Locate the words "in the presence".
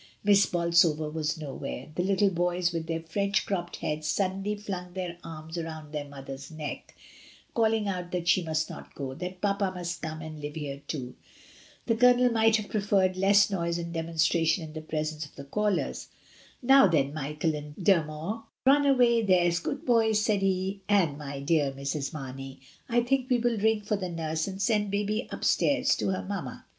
14.63-15.27